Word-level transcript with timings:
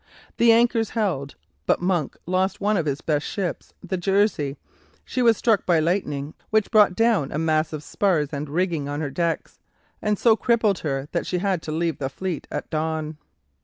The 0.37 0.51
anchors 0.51 0.89
held, 0.97 1.35
but 1.67 1.79
Monk 1.79 2.17
lost 2.25 2.59
one 2.59 2.75
of 2.75 2.87
his 2.87 3.01
best 3.01 3.23
ships, 3.23 3.71
the 3.83 3.97
"Jersey." 3.97 4.57
She 5.05 5.21
was 5.21 5.37
struck 5.37 5.63
by 5.63 5.77
lightning, 5.79 6.33
which 6.49 6.71
brought 6.71 6.95
down 6.95 7.31
a 7.31 7.37
mass 7.37 7.71
of 7.71 7.83
spars 7.83 8.29
and 8.31 8.49
rigging 8.49 8.89
on 8.89 8.99
her 8.99 9.11
decks, 9.11 9.59
and 10.01 10.17
so 10.17 10.35
crippled 10.35 10.79
her 10.79 11.07
that 11.11 11.27
she 11.27 11.37
had 11.37 11.61
to 11.61 11.71
leave 11.71 11.99
the 11.99 12.09
fleet 12.09 12.47
at 12.49 12.67
dawn. 12.71 13.19